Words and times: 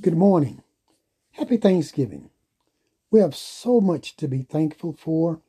Good 0.00 0.16
morning. 0.16 0.62
Happy 1.32 1.58
Thanksgiving. 1.58 2.30
We 3.10 3.20
have 3.20 3.36
so 3.36 3.82
much 3.82 4.16
to 4.16 4.28
be 4.28 4.42
thankful 4.42 4.94
for 4.94 5.42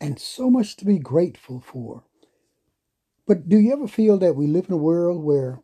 and 0.00 0.20
so 0.20 0.50
much 0.50 0.76
to 0.76 0.84
be 0.84 1.00
grateful 1.00 1.58
for. 1.58 2.04
But 3.26 3.48
do 3.48 3.58
you 3.58 3.72
ever 3.72 3.88
feel 3.88 4.16
that 4.18 4.36
we 4.36 4.46
live 4.46 4.66
in 4.68 4.74
a 4.74 4.76
world 4.76 5.24
where 5.24 5.62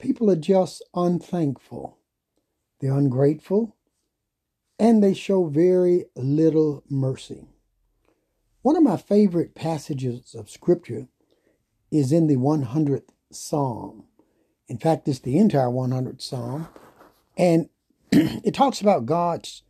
people 0.00 0.28
are 0.32 0.36
just 0.36 0.82
unthankful? 0.94 1.96
They're 2.80 2.96
ungrateful 2.96 3.76
and 4.76 5.00
they 5.00 5.14
show 5.14 5.44
very 5.44 6.06
little 6.16 6.82
mercy. 6.88 7.46
One 8.62 8.76
of 8.76 8.82
my 8.82 8.96
favorite 8.96 9.54
passages 9.54 10.34
of 10.34 10.50
Scripture 10.50 11.06
is 11.92 12.10
in 12.10 12.26
the 12.26 12.36
100th 12.36 13.10
Psalm. 13.30 14.06
In 14.66 14.78
fact, 14.78 15.06
it's 15.06 15.20
the 15.20 15.38
entire 15.38 15.68
100th 15.68 16.22
Psalm. 16.22 16.68
And 17.40 17.70
it 18.12 18.52
talks 18.52 18.82
about 18.82 19.06
God's 19.06 19.62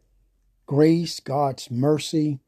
grace, 0.66 1.20
God's 1.20 1.70
mercy, 1.70 2.41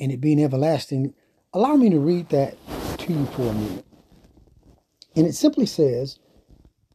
and 0.00 0.10
it 0.10 0.20
being 0.20 0.42
everlasting. 0.42 1.14
Allow 1.52 1.76
me 1.76 1.90
to 1.90 2.00
read 2.00 2.30
that 2.30 2.56
to 2.98 3.12
you 3.12 3.24
for 3.26 3.42
a 3.42 3.52
minute. 3.52 3.86
And 5.14 5.28
it 5.28 5.36
simply 5.36 5.64
says, 5.64 6.18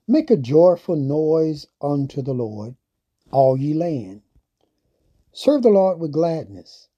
Make 0.10 0.30
a 0.30 0.36
joyful 0.36 0.98
noise 0.98 1.68
unto 1.82 2.22
the 2.22 2.34
Lord, 2.34 2.76
all 3.32 3.56
ye 3.56 3.74
land. 3.74 4.24
Serve 5.32 5.64
the 5.64 5.70
Lord 5.70 6.02
with 6.02 6.12
gladness. 6.12 6.90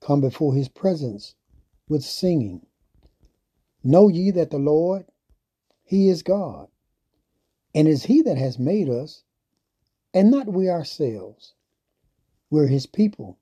Come 0.00 0.22
before 0.22 0.54
his 0.54 0.70
presence 0.70 1.34
with 1.90 2.02
singing. 2.02 2.64
Know 3.84 4.08
ye 4.08 4.30
that 4.30 4.50
the 4.50 4.58
Lord, 4.58 5.04
he 5.84 6.08
is 6.08 6.22
God, 6.22 6.68
and 7.74 7.86
is 7.86 8.04
he 8.04 8.22
that 8.22 8.38
has 8.38 8.58
made 8.58 8.88
us, 8.88 9.24
and 10.12 10.30
not 10.30 10.46
we 10.48 10.68
ourselves. 10.68 11.54
We're 12.50 12.66
his 12.66 12.86
people, 12.86 13.38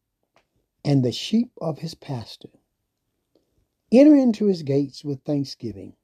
and 0.84 1.02
the 1.02 1.12
sheep 1.12 1.50
of 1.60 1.78
his 1.78 1.94
pasture. 1.94 2.50
Enter 3.90 4.14
into 4.14 4.46
his 4.46 4.62
gates 4.62 5.02
with 5.04 5.22
thanksgiving, 5.22 5.94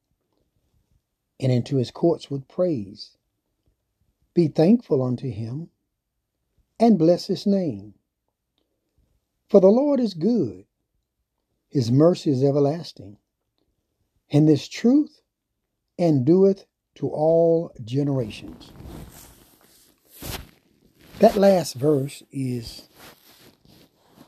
and 1.39 1.53
into 1.53 1.77
his 1.77 1.91
courts 1.91 2.31
with 2.31 2.49
praise. 2.49 3.17
Be 4.33 4.49
thankful 4.49 5.03
unto 5.03 5.31
him, 5.31 5.69
and 6.81 6.99
bless 6.99 7.27
his 7.27 7.47
name. 7.47 7.95
For 9.49 9.61
the 9.61 9.69
Lord 9.69 10.01
is 10.01 10.15
good, 10.15 10.65
his 11.69 11.91
mercy 11.91 12.31
is 12.31 12.43
everlasting, 12.43 13.19
and 14.31 14.49
this 14.49 14.67
truth 14.67 15.21
endureth 15.99 16.65
to 16.95 17.09
all 17.09 17.73
generations. 17.85 18.73
That 21.25 21.37
last 21.37 21.77
verse 21.77 22.23
is 22.31 22.87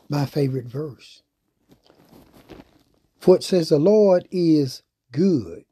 my 0.08 0.24
favorite 0.24 0.64
verse. 0.64 1.22
For 3.20 3.36
it 3.36 3.42
says, 3.42 3.68
The 3.68 3.78
Lord 3.78 4.26
is 4.30 4.82
good, 5.12 5.66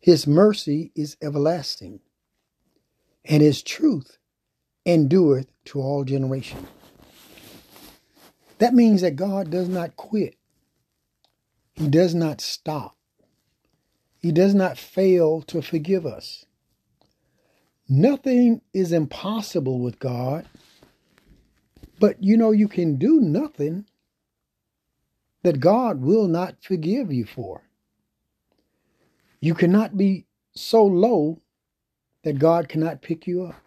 His 0.00 0.26
mercy 0.26 0.90
is 0.96 1.16
everlasting, 1.22 2.00
and 3.24 3.40
His 3.40 3.62
truth 3.62 4.18
endureth 4.84 5.52
to 5.66 5.80
all 5.80 6.02
generations. 6.02 6.66
That 8.58 8.74
means 8.74 9.02
that 9.02 9.14
God 9.14 9.52
does 9.52 9.68
not 9.68 9.94
quit. 9.94 10.34
He 11.74 11.86
does 11.86 12.12
not 12.12 12.40
stop. 12.40 12.96
He 14.18 14.32
does 14.32 14.52
not 14.52 14.78
fail 14.78 15.42
to 15.42 15.62
forgive 15.62 16.04
us. 16.04 16.44
Nothing 17.88 18.62
is 18.72 18.92
impossible 18.92 19.78
with 19.78 19.98
God, 19.98 20.46
but 22.00 22.22
you 22.22 22.36
know, 22.36 22.50
you 22.50 22.68
can 22.68 22.96
do 22.96 23.20
nothing 23.20 23.86
that 25.42 25.60
God 25.60 26.00
will 26.00 26.26
not 26.26 26.56
forgive 26.60 27.12
you 27.12 27.24
for. 27.24 27.62
You 29.40 29.54
cannot 29.54 29.96
be 29.96 30.26
so 30.54 30.84
low 30.84 31.40
that 32.24 32.40
God 32.40 32.68
cannot 32.68 33.02
pick 33.02 33.28
you 33.28 33.44
up. 33.44 33.62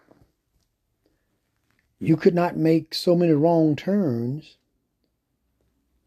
You 1.99 2.17
could 2.17 2.35
not 2.35 2.57
make 2.57 2.93
so 2.93 3.15
many 3.15 3.31
wrong 3.31 3.75
turns 3.75 4.57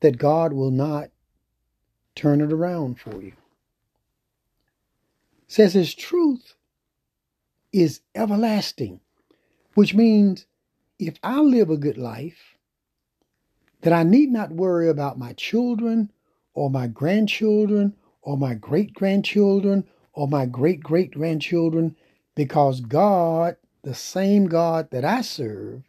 that 0.00 0.18
God 0.18 0.52
will 0.52 0.70
not 0.70 1.08
turn 2.14 2.42
it 2.42 2.52
around 2.52 3.00
for 3.00 3.22
you. 3.22 3.32
Says 5.46 5.72
his 5.72 5.94
truth 5.94 6.54
is 7.72 8.00
everlasting, 8.14 9.00
which 9.74 9.94
means 9.94 10.46
if 10.98 11.18
I 11.22 11.40
live 11.40 11.70
a 11.70 11.76
good 11.76 11.98
life, 11.98 12.56
that 13.82 13.92
I 13.92 14.02
need 14.02 14.30
not 14.30 14.52
worry 14.52 14.88
about 14.88 15.18
my 15.18 15.32
children 15.32 16.12
or 16.54 16.70
my 16.70 16.86
grandchildren 16.86 17.96
or 18.22 18.36
my 18.36 18.54
great 18.54 18.94
grandchildren 18.94 19.84
or 20.12 20.28
my 20.28 20.46
great 20.46 20.82
great 20.82 21.12
grandchildren 21.12 21.96
because 22.34 22.80
God, 22.80 23.56
the 23.82 23.94
same 23.94 24.46
God 24.46 24.90
that 24.90 25.04
I 25.04 25.22
serve, 25.22 25.82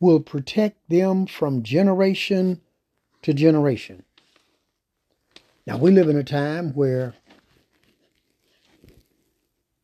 will 0.00 0.20
protect 0.20 0.88
them 0.88 1.26
from 1.26 1.62
generation 1.62 2.60
to 3.22 3.32
generation. 3.32 4.04
Now, 5.66 5.76
we 5.78 5.92
live 5.92 6.08
in 6.08 6.16
a 6.16 6.24
time 6.24 6.72
where 6.74 7.14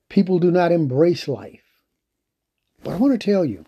people 0.08 0.38
do 0.38 0.50
not 0.50 0.72
embrace 0.72 1.28
life. 1.28 1.62
But 2.82 2.92
I 2.92 2.96
want 2.96 3.18
to 3.18 3.24
tell 3.24 3.44
you 3.44 3.64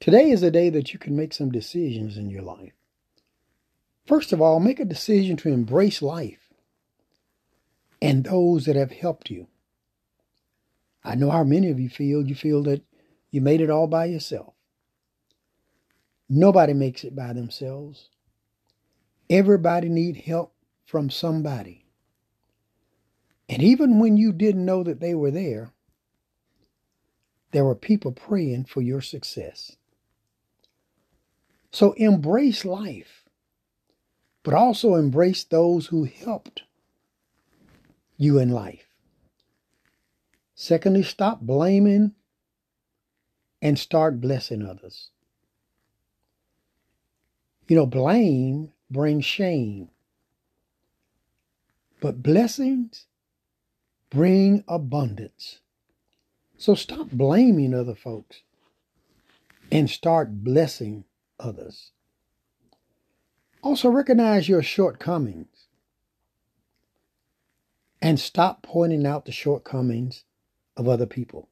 today 0.00 0.30
is 0.30 0.42
a 0.42 0.50
day 0.50 0.70
that 0.70 0.92
you 0.92 0.98
can 0.98 1.16
make 1.16 1.32
some 1.32 1.50
decisions 1.50 2.16
in 2.16 2.30
your 2.30 2.42
life. 2.42 2.72
First 4.06 4.32
of 4.32 4.40
all, 4.40 4.58
make 4.58 4.80
a 4.80 4.84
decision 4.84 5.36
to 5.38 5.52
embrace 5.52 6.02
life 6.02 6.48
and 8.02 8.24
those 8.24 8.64
that 8.64 8.76
have 8.76 8.92
helped 8.92 9.30
you. 9.30 9.46
I 11.04 11.14
know 11.14 11.30
how 11.30 11.44
many 11.44 11.70
of 11.70 11.78
you 11.78 11.88
feel. 11.88 12.26
You 12.26 12.34
feel 12.34 12.62
that 12.64 12.82
you 13.30 13.40
made 13.40 13.60
it 13.60 13.70
all 13.70 13.86
by 13.86 14.06
yourself. 14.06 14.54
Nobody 16.28 16.72
makes 16.72 17.04
it 17.04 17.14
by 17.14 17.32
themselves. 17.32 18.08
Everybody 19.28 19.88
need 19.88 20.16
help 20.16 20.54
from 20.84 21.10
somebody. 21.10 21.79
And 23.50 23.64
even 23.64 23.98
when 23.98 24.16
you 24.16 24.32
didn't 24.32 24.64
know 24.64 24.84
that 24.84 25.00
they 25.00 25.12
were 25.12 25.32
there, 25.32 25.72
there 27.50 27.64
were 27.64 27.74
people 27.74 28.12
praying 28.12 28.66
for 28.66 28.80
your 28.80 29.00
success. 29.00 29.76
So 31.72 31.92
embrace 31.94 32.64
life, 32.64 33.24
but 34.44 34.54
also 34.54 34.94
embrace 34.94 35.42
those 35.42 35.88
who 35.88 36.04
helped 36.04 36.62
you 38.16 38.38
in 38.38 38.50
life. 38.50 38.86
Secondly, 40.54 41.02
stop 41.02 41.40
blaming 41.40 42.12
and 43.60 43.76
start 43.76 44.20
blessing 44.20 44.64
others. 44.64 45.10
You 47.66 47.74
know, 47.74 47.86
blame 47.86 48.70
brings 48.88 49.24
shame, 49.24 49.88
but 52.00 52.22
blessings 52.22 53.06
bring 54.10 54.64
abundance. 54.68 55.60
So 56.58 56.74
stop 56.74 57.10
blaming 57.10 57.72
other 57.72 57.94
folks 57.94 58.42
and 59.72 59.88
start 59.88 60.44
blessing 60.44 61.04
others. 61.38 61.92
Also, 63.62 63.88
recognize 63.88 64.48
your 64.48 64.62
shortcomings 64.62 65.68
and 68.02 68.18
stop 68.18 68.62
pointing 68.62 69.06
out 69.06 69.26
the 69.26 69.32
shortcomings 69.32 70.24
of 70.76 70.88
other 70.88 71.06
people. 71.06 71.48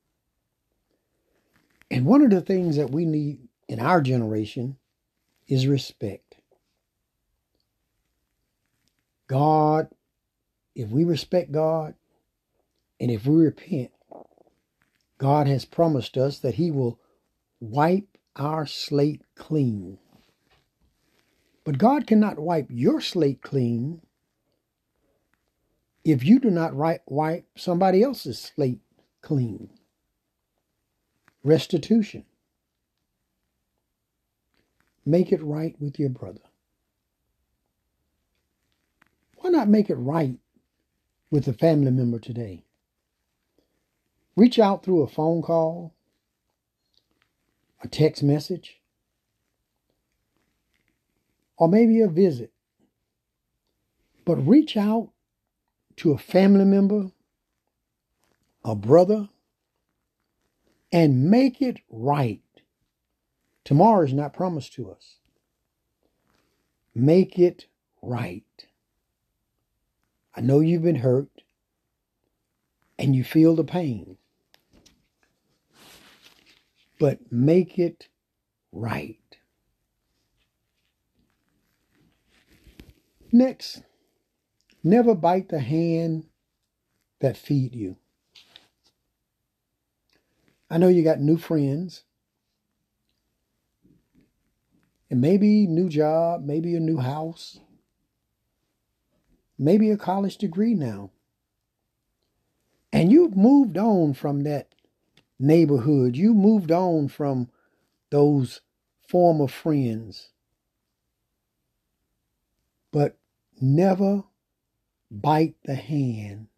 And 1.91 2.07
one 2.07 2.23
of 2.23 2.31
the 2.31 2.41
things 2.41 2.77
that 2.77 2.91
we 2.91 3.05
need 3.05 3.49
in 3.69 3.79
our 3.79 4.01
generation 4.01 4.77
is 5.47 5.67
respect. 5.67 6.37
God, 9.27 9.89
if 10.75 10.89
we 10.89 11.05
respect 11.05 11.53
God 11.53 11.95
and 13.01 13.11
if 13.11 13.27
we 13.27 13.45
repent, 13.45 13.91
God 15.19 15.47
has 15.47 15.65
promised 15.65 16.17
us 16.17 16.39
that 16.41 16.55
He 16.55 16.71
will 16.71 17.01
wipe 17.61 18.19
our 18.37 18.67
slate 18.67 19.23
clean. 19.35 19.99
But 21.65 21.79
God 21.79 22.07
cannot 22.07 22.39
wipe 22.39 22.67
your 22.71 23.01
slate 23.01 23.43
clean 23.43 24.01
if 26.05 26.25
you 26.25 26.39
do 26.39 26.51
not 26.51 26.75
wipe 26.75 27.47
somebody 27.57 28.03
else's 28.03 28.39
slate 28.39 28.81
clean. 29.21 29.71
Restitution. 31.45 32.25
Make 35.05 35.33
it 35.33 35.43
right 35.43 35.75
with 35.81 35.99
your 35.99 36.11
brother. 36.11 36.41
Why 39.37 39.51
not 39.51 39.69
make 39.69 39.91
it 39.91 39.97
right 39.97 40.39
with 41.31 41.49
a 41.49 41.53
family 41.53 41.91
member 41.91 42.19
today? 42.19 42.65
Reach 44.39 44.61
out 44.61 44.85
through 44.85 45.03
a 45.03 45.09
phone 45.09 45.43
call, 45.43 45.97
a 47.83 47.89
text 47.89 48.23
message, 48.23 48.81
or 51.57 51.67
maybe 51.67 52.01
a 52.01 52.07
visit. 52.07 52.53
But 54.25 54.37
reach 54.37 54.77
out 54.77 55.11
to 55.97 56.13
a 56.13 56.19
family 56.19 56.65
member, 56.65 57.11
a 58.65 58.77
brother, 58.77 59.29
and 60.93 61.29
make 61.29 61.61
it 61.61 61.81
right. 61.91 62.41
Tomorrow 63.65 64.05
is 64.05 64.13
not 64.13 64.35
promised 64.35 64.73
to 64.75 64.89
us. 64.89 65.17
Make 66.95 67.41
it 67.41 67.67
right. 68.01 68.45
I 70.37 70.43
know 70.43 70.61
you've 70.61 70.85
been 70.85 70.95
hurt 70.95 71.43
and 73.01 73.17
you 73.17 73.25
feel 73.25 73.57
the 73.57 73.65
pain, 73.65 74.17
but 76.99 77.19
make 77.31 77.79
it 77.79 78.09
right. 78.73 79.19
Next, 83.31 83.83
never 84.83 85.15
bite 85.15 85.49
the 85.49 85.61
hand 85.61 86.27
that 87.21 87.37
feed 87.37 87.75
you. 87.75 87.97
I 90.71 90.79
know 90.79 90.89
you 90.89 91.03
got 91.03 91.21
new 91.21 91.37
friends 91.39 92.05
and 95.11 95.21
maybe 95.21 95.67
new 95.67 95.89
job, 95.89 96.45
maybe 96.45 96.75
a 96.75 96.81
new 96.81 96.99
house, 96.99 97.61
maybe 99.59 99.91
a 99.91 99.97
college 99.97 100.37
degree 100.37 100.75
now. 100.75 101.11
And 102.93 103.11
you've 103.13 103.37
moved 103.37 103.77
on 103.77 104.15
from 104.15 104.43
that 104.43 104.69
neighborhood. 105.39 106.17
You 106.17 106.35
moved 106.35 106.71
on 106.71 107.09
from 107.09 107.49
those 108.11 108.61
former 109.09 109.49
friends. 109.49 110.31
But 112.93 113.19
never 113.61 114.25
bite 115.11 115.57
the 115.65 115.75
hand 115.75 116.49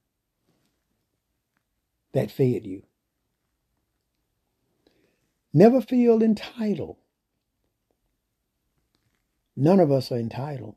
that 2.13 2.31
fed 2.31 2.67
you. 2.67 2.83
Never 5.53 5.81
feel 5.81 6.23
entitled. 6.23 6.97
None 9.57 9.81
of 9.81 9.91
us 9.91 10.13
are 10.13 10.19
entitled. 10.19 10.77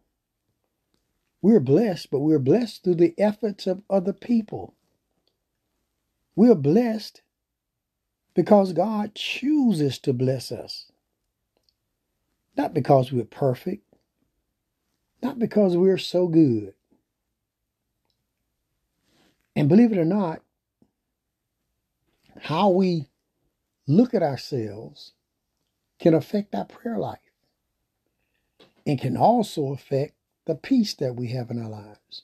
We're 1.42 1.60
blessed, 1.60 2.10
but 2.10 2.20
we're 2.20 2.40
blessed 2.40 2.84
through 2.84 2.96
the 2.96 3.14
efforts 3.18 3.68
of 3.68 3.84
other 3.90 4.14
people. 4.14 4.76
We're 6.36 6.56
blessed 6.56 7.22
because 8.36 8.74
God 8.74 9.16
chooses 9.16 10.00
to 10.00 10.14
bless 10.14 10.52
us. 10.52 10.92
Not 12.58 12.74
because 12.74 13.12
we're 13.12 13.26
perfect, 13.26 13.84
not 15.24 15.40
because 15.40 15.78
we're 15.78 15.98
so 15.98 16.28
good. 16.28 16.74
And 19.56 19.70
believe 19.70 19.92
it 19.92 19.98
or 20.00 20.06
not, 20.06 20.42
how 22.42 22.70
we 22.70 23.08
look 23.88 24.14
at 24.14 24.24
ourselves 24.24 25.14
can 26.00 26.14
affect 26.14 26.56
our 26.56 26.66
prayer 26.66 26.98
life 27.00 27.20
and 28.88 29.00
can 29.00 29.18
also 29.18 29.74
affect 29.74 30.16
the 30.46 30.56
peace 30.56 30.94
that 30.96 31.16
we 31.16 31.30
have 31.30 31.52
in 31.52 31.62
our 31.64 31.70
lives. 31.70 32.24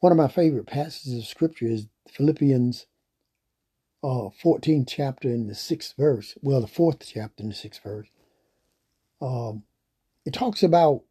One 0.00 0.12
of 0.12 0.18
my 0.18 0.28
favorite 0.28 0.66
passages 0.66 1.18
of 1.18 1.26
scripture 1.26 1.66
is 1.66 1.86
Philippians 2.10 2.86
uh, 4.04 4.28
14th 4.44 4.86
chapter 4.86 5.28
in 5.28 5.46
the 5.46 5.54
sixth 5.54 5.94
verse. 5.96 6.36
Well, 6.42 6.60
the 6.60 6.66
fourth 6.66 6.98
chapter 7.06 7.42
in 7.42 7.48
the 7.48 7.54
sixth 7.54 7.82
verse. 7.82 8.08
Um, 9.22 9.62
it 10.26 10.34
talks 10.34 10.62
about 10.62 11.02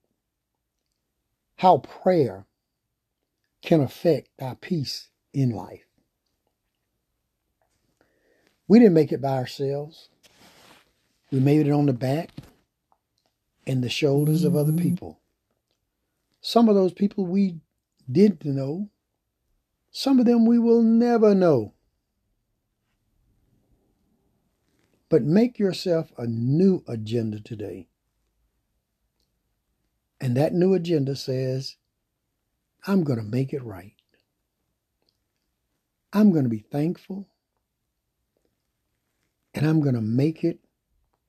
how 1.58 1.78
prayer 1.78 2.46
can 3.64 3.82
affect 3.82 4.30
our 4.40 4.56
peace 4.56 5.10
in 5.34 5.50
life. 5.50 5.88
We 8.68 8.78
didn't 8.78 8.94
make 8.94 9.12
it 9.12 9.22
by 9.22 9.38
ourselves. 9.38 10.10
We 11.32 11.40
made 11.40 11.66
it 11.66 11.72
on 11.72 11.88
the 11.88 11.94
back 11.94 12.30
and 13.66 13.84
the 13.84 13.90
shoulders 13.90 14.44
of 14.44 14.56
other 14.56 14.72
mm-hmm. 14.72 14.84
people. 14.84 15.20
Some 16.42 16.70
of 16.70 16.76
those 16.76 16.94
people 16.94 17.26
we 17.26 17.60
did 18.12 18.46
know, 18.46 18.90
some 19.90 20.20
of 20.20 20.26
them 20.26 20.46
we 20.46 20.60
will 20.60 20.84
never 20.84 21.34
know. 21.34 21.73
But 25.14 25.22
make 25.22 25.60
yourself 25.60 26.12
a 26.18 26.26
new 26.26 26.84
agenda 26.88 27.40
today. 27.40 27.88
And 30.20 30.36
that 30.36 30.56
new 30.56 30.74
agenda 30.74 31.16
says, 31.16 31.76
I'm 32.88 33.04
going 33.04 33.20
to 33.20 33.24
make 33.24 33.54
it 33.54 33.62
right. 33.64 33.94
I'm 36.14 36.32
going 36.32 36.46
to 36.46 36.50
be 36.50 36.66
thankful. 36.72 37.28
And 39.54 39.68
I'm 39.68 39.82
going 39.82 39.94
to 39.94 40.02
make 40.02 40.44
it 40.44 40.58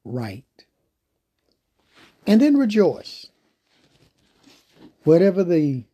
right. 0.02 0.46
And 2.26 2.40
then 2.40 2.56
rejoice. 2.56 3.26
Whatever 5.02 5.44
the 5.44 5.84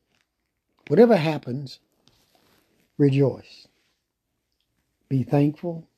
whatever 0.87 1.17
happens, 1.17 1.81
rejoice. 2.99 3.67
Be 5.09 5.25
thankful 5.25 5.90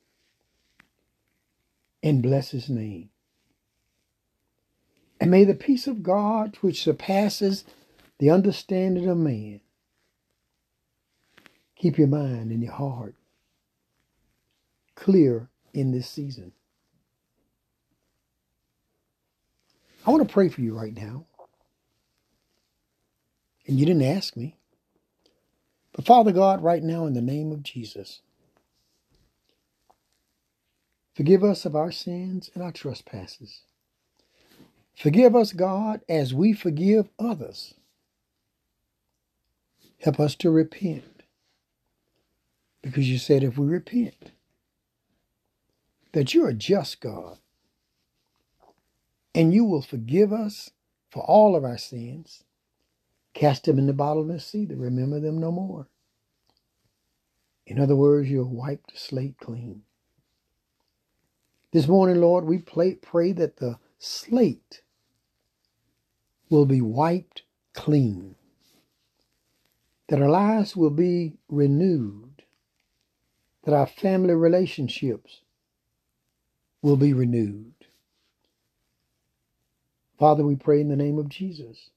and 2.03 2.21
bless 2.21 2.51
his 2.51 2.69
name. 2.69 3.09
And 5.19 5.31
may 5.31 5.45
the 5.45 5.55
peace 5.55 5.87
of 5.87 6.03
God, 6.03 6.57
which 6.59 6.83
surpasses 6.83 7.63
the 8.19 8.29
understanding 8.29 9.07
of 9.07 9.17
man, 9.17 9.61
keep 11.77 11.97
your 11.97 12.07
mind 12.07 12.51
and 12.51 12.61
your 12.61 12.73
heart 12.73 13.15
clear 14.95 15.49
in 15.73 15.91
this 15.91 16.09
season. 16.09 16.51
I 20.05 20.11
want 20.11 20.27
to 20.27 20.33
pray 20.33 20.49
for 20.49 20.59
you 20.61 20.77
right 20.77 20.93
now. 20.93 21.25
And 23.65 23.79
you 23.79 23.85
didn't 23.85 24.03
ask 24.03 24.35
me. 24.35 24.57
But 25.93 26.05
Father 26.05 26.33
God, 26.33 26.61
right 26.61 26.83
now, 26.83 27.05
in 27.05 27.13
the 27.13 27.21
name 27.21 27.53
of 27.53 27.63
Jesus, 27.63 28.21
forgive 31.15 31.43
us 31.43 31.65
of 31.65 31.75
our 31.75 31.91
sins 31.91 32.49
and 32.53 32.63
our 32.63 32.71
trespasses. 32.71 33.61
Forgive 34.95 35.35
us, 35.35 35.53
God, 35.53 36.01
as 36.07 36.33
we 36.33 36.53
forgive 36.53 37.09
others. 37.19 37.75
Help 39.99 40.19
us 40.19 40.35
to 40.35 40.51
repent. 40.51 41.23
Because 42.81 43.09
you 43.09 43.17
said 43.17 43.43
if 43.43 43.57
we 43.57 43.65
repent, 43.67 44.31
that 46.13 46.33
you're 46.33 46.49
a 46.49 46.53
just 46.53 47.01
God 47.01 47.39
and 49.35 49.53
you 49.53 49.65
will 49.65 49.81
forgive 49.81 50.31
us 50.33 50.71
for 51.09 51.23
all 51.23 51.55
of 51.55 51.63
our 51.63 51.77
sins, 51.77 52.43
cast 53.33 53.65
them 53.65 53.79
in 53.79 53.87
the 53.87 53.93
bottomless 53.93 54.45
sea 54.45 54.65
to 54.67 54.75
remember 54.75 55.19
them 55.19 55.39
no 55.39 55.51
more. 55.51 55.87
In 57.65 57.79
other 57.79 57.95
words, 57.95 58.29
you'll 58.29 58.49
wipe 58.49 58.85
the 58.87 58.97
slate 58.97 59.37
clean. 59.39 59.83
This 61.73 61.87
morning, 61.87 62.21
Lord, 62.21 62.45
we 62.45 62.59
pray 62.59 63.31
that 63.33 63.57
the 63.57 63.79
slate 63.99 64.81
will 66.49 66.65
be 66.65 66.81
wiped 66.81 67.43
clean, 67.73 68.35
that 70.07 70.21
our 70.21 70.29
lives 70.29 70.75
will 70.77 70.91
be 70.91 71.33
renewed, 71.49 72.43
that 73.63 73.73
our 73.73 73.87
family 73.87 74.35
relationships 74.35 75.41
will 76.81 76.97
be 76.97 77.13
renewed 77.13 77.73
Father, 80.23 80.45
we 80.45 80.55
pray 80.55 80.79
in 80.79 80.89
the 80.89 80.95
name 80.95 81.19
of 81.19 81.29
Jesus 81.29 81.89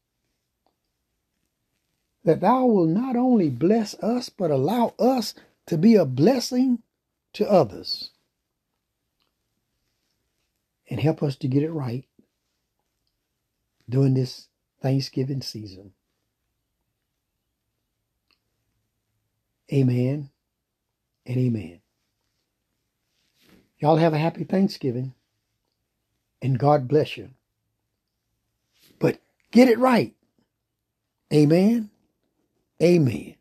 that 2.25 2.41
thou 2.41 2.67
will 2.67 2.87
not 2.87 3.15
only 3.15 3.49
bless 3.49 3.95
us, 4.01 4.29
but 4.31 4.51
allow 4.51 4.95
us 4.99 5.33
to 5.67 5.79
be 5.79 5.95
a 5.95 6.05
blessing 6.05 6.81
to 7.35 7.49
others. 7.49 8.11
And 10.89 11.01
help 11.01 11.23
us 11.23 11.37
to 11.37 11.49
get 11.49 11.63
it 11.63 11.73
right 11.73 12.05
during 13.89 14.15
this 14.15 14.49
Thanksgiving 14.81 15.43
season. 15.43 15.93
Amen 19.73 20.31
and 21.27 21.37
amen. 21.37 21.81
Y'all 23.79 23.97
have 23.97 24.15
a 24.15 24.19
happy 24.19 24.45
Thanksgiving 24.45 25.13
and 26.41 26.59
God 26.59 26.89
bless 26.89 27.17
you. 27.17 27.31
But 28.99 29.19
get 29.51 29.69
it 29.69 29.79
right. 29.79 30.15
Amen. 31.33 31.91
Amen. 32.83 33.35